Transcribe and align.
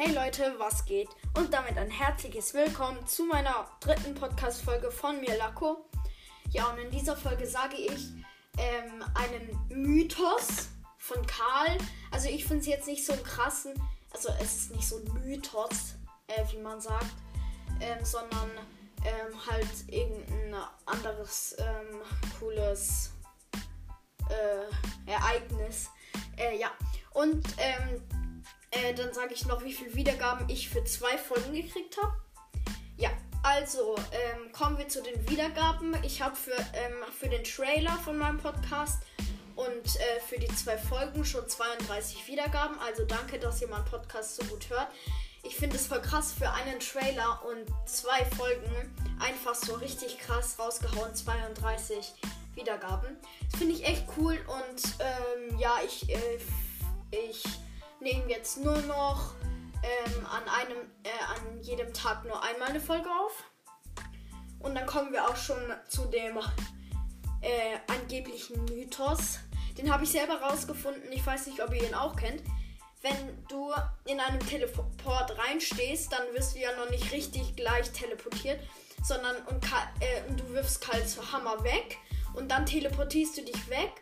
Hey 0.00 0.14
Leute, 0.14 0.54
was 0.58 0.84
geht? 0.84 1.08
Und 1.34 1.52
damit 1.52 1.76
ein 1.76 1.90
herzliches 1.90 2.54
Willkommen 2.54 3.04
zu 3.08 3.24
meiner 3.24 3.66
dritten 3.80 4.14
Podcast-Folge 4.14 4.92
von 4.92 5.20
mir, 5.20 5.36
Lako. 5.36 5.88
Ja, 6.50 6.68
und 6.70 6.78
in 6.78 6.88
dieser 6.92 7.16
Folge 7.16 7.48
sage 7.48 7.74
ich 7.74 8.06
ähm, 8.58 9.04
einen 9.14 9.58
Mythos 9.70 10.68
von 10.98 11.26
Karl. 11.26 11.76
Also 12.12 12.28
ich 12.28 12.44
finde 12.44 12.60
es 12.60 12.66
jetzt 12.68 12.86
nicht 12.86 13.04
so 13.04 13.12
einen 13.12 13.24
krassen, 13.24 13.72
also 14.12 14.28
es 14.40 14.58
ist 14.58 14.70
nicht 14.70 14.86
so 14.86 14.98
ein 14.98 15.12
Mythos, 15.14 15.96
äh, 16.28 16.44
wie 16.52 16.58
man 16.58 16.80
sagt, 16.80 17.10
ähm, 17.80 18.04
sondern 18.04 18.50
ähm, 19.04 19.46
halt 19.50 19.66
irgendein 19.88 20.62
anderes 20.86 21.56
ähm, 21.58 22.02
cooles 22.38 23.10
äh, 24.30 25.10
Ereignis. 25.10 25.90
Äh, 26.36 26.56
ja, 26.56 26.70
und 27.14 27.44
ähm, 27.58 28.00
äh, 28.70 28.94
dann 28.94 29.12
sage 29.12 29.34
ich 29.34 29.46
noch, 29.46 29.64
wie 29.64 29.72
viele 29.72 29.94
Wiedergaben 29.94 30.48
ich 30.48 30.68
für 30.68 30.84
zwei 30.84 31.16
Folgen 31.16 31.52
gekriegt 31.52 31.96
habe. 32.02 32.14
Ja, 32.96 33.10
also 33.42 33.96
ähm, 33.96 34.52
kommen 34.52 34.78
wir 34.78 34.88
zu 34.88 35.02
den 35.02 35.28
Wiedergaben. 35.28 35.96
Ich 36.02 36.20
habe 36.20 36.36
für, 36.36 36.56
ähm, 36.74 36.94
für 37.18 37.28
den 37.28 37.44
Trailer 37.44 37.96
von 38.04 38.18
meinem 38.18 38.38
Podcast 38.38 39.02
und 39.54 39.66
äh, 39.66 40.20
für 40.26 40.38
die 40.38 40.48
zwei 40.48 40.76
Folgen 40.76 41.24
schon 41.24 41.48
32 41.48 42.26
Wiedergaben. 42.28 42.78
Also 42.80 43.04
danke, 43.04 43.38
dass 43.38 43.62
ihr 43.62 43.68
meinen 43.68 43.84
Podcast 43.84 44.36
so 44.36 44.44
gut 44.44 44.68
hört. 44.70 44.88
Ich 45.42 45.56
finde 45.56 45.76
es 45.76 45.86
voll 45.86 46.02
krass 46.02 46.32
für 46.32 46.50
einen 46.50 46.80
Trailer 46.80 47.40
und 47.44 47.88
zwei 47.88 48.24
Folgen 48.36 48.94
einfach 49.20 49.54
so 49.54 49.74
richtig 49.74 50.18
krass 50.18 50.56
rausgehauen. 50.58 51.14
32 51.14 52.12
Wiedergaben. 52.54 53.16
Das 53.50 53.58
finde 53.58 53.74
ich 53.74 53.84
echt 53.84 54.04
cool 54.16 54.38
und 54.46 54.82
ähm, 54.98 55.58
ja, 55.58 55.76
ich, 55.86 56.08
äh, 56.10 56.38
ich 57.10 57.42
nehme 58.00 58.28
jetzt 58.28 58.58
nur 58.58 58.78
noch 58.82 59.34
ähm, 59.82 60.26
an 60.26 60.42
einem, 60.48 60.78
äh, 61.02 61.08
an 61.34 61.62
jedem 61.62 61.92
Tag 61.92 62.24
nur 62.24 62.42
einmal 62.42 62.68
eine 62.68 62.80
Folge 62.80 63.08
auf. 63.08 63.44
Und 64.60 64.74
dann 64.74 64.86
kommen 64.86 65.12
wir 65.12 65.28
auch 65.28 65.36
schon 65.36 65.58
zu 65.88 66.04
dem 66.06 66.38
äh, 67.40 67.78
angeblichen 67.86 68.64
Mythos. 68.66 69.38
Den 69.76 69.92
habe 69.92 70.04
ich 70.04 70.10
selber 70.10 70.40
rausgefunden. 70.40 71.12
Ich 71.12 71.24
weiß 71.24 71.46
nicht, 71.46 71.62
ob 71.62 71.72
ihr 71.72 71.86
ihn 71.86 71.94
auch 71.94 72.16
kennt. 72.16 72.42
Wenn 73.00 73.44
du 73.48 73.72
in 74.06 74.18
einem 74.18 74.40
Teleport 74.40 75.38
reinstehst, 75.38 76.12
dann 76.12 76.22
wirst 76.34 76.56
du 76.56 76.60
ja 76.60 76.74
noch 76.76 76.90
nicht 76.90 77.12
richtig 77.12 77.54
gleich 77.54 77.92
teleportiert, 77.92 78.58
sondern 79.04 79.36
und, 79.46 79.64
äh, 80.00 80.22
du 80.36 80.52
wirfst 80.52 80.80
Karls 80.80 81.16
Hammer 81.32 81.62
weg 81.62 81.98
und 82.34 82.50
dann 82.50 82.66
teleportierst 82.66 83.36
du 83.36 83.42
dich 83.42 83.68
weg 83.70 83.92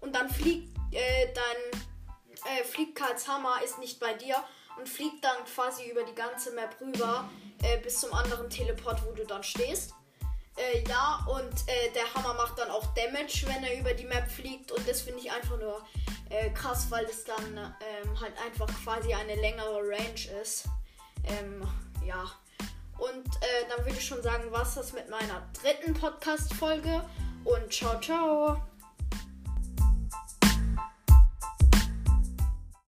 und 0.00 0.14
dann 0.14 0.30
fliegt 0.30 0.74
äh, 0.92 1.26
dein 1.34 1.82
fliegt 2.66 2.96
Karls 2.96 3.28
Hammer, 3.28 3.62
ist 3.64 3.78
nicht 3.78 4.00
bei 4.00 4.14
dir 4.14 4.36
und 4.78 4.88
fliegt 4.88 5.24
dann 5.24 5.44
quasi 5.54 5.88
über 5.90 6.02
die 6.04 6.14
ganze 6.14 6.52
Map 6.52 6.76
rüber 6.80 7.28
äh, 7.62 7.78
bis 7.78 8.00
zum 8.00 8.12
anderen 8.12 8.50
Teleport, 8.50 9.04
wo 9.06 9.12
du 9.12 9.24
dann 9.24 9.42
stehst. 9.42 9.94
Äh, 10.56 10.88
ja, 10.88 11.26
und 11.26 11.52
äh, 11.68 11.90
der 11.94 12.14
Hammer 12.14 12.34
macht 12.34 12.58
dann 12.58 12.70
auch 12.70 12.86
Damage, 12.94 13.44
wenn 13.46 13.62
er 13.62 13.78
über 13.78 13.92
die 13.92 14.04
Map 14.04 14.28
fliegt. 14.30 14.72
Und 14.72 14.88
das 14.88 15.02
finde 15.02 15.20
ich 15.20 15.30
einfach 15.30 15.58
nur 15.58 15.84
äh, 16.30 16.50
krass, 16.50 16.86
weil 16.90 17.04
es 17.04 17.24
dann 17.24 17.56
ähm, 17.56 18.20
halt 18.20 18.32
einfach 18.44 18.68
quasi 18.84 19.12
eine 19.12 19.34
längere 19.36 19.80
Range 19.80 20.40
ist. 20.42 20.64
Ähm, 21.24 21.66
ja. 22.04 22.24
Und 22.98 23.26
äh, 23.26 23.68
dann 23.68 23.84
würde 23.84 23.98
ich 23.98 24.06
schon 24.06 24.22
sagen, 24.22 24.44
was 24.50 24.74
das 24.74 24.94
mit 24.94 25.10
meiner 25.10 25.46
dritten 25.60 25.92
Podcast-Folge. 25.92 27.04
Und 27.44 27.72
ciao, 27.72 28.00
ciao. 28.00 28.62